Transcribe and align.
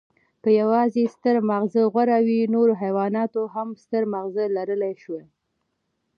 که 0.43 0.49
یواځې 0.61 1.03
ستر 1.15 1.35
مغز 1.49 1.73
غوره 1.93 2.17
وی، 2.25 2.39
نورو 2.55 2.73
حیواناتو 2.81 3.41
هم 3.53 3.67
ستر 3.83 4.03
مغز 4.13 4.35
لرلی 4.55 4.93
شوی. 5.03 5.25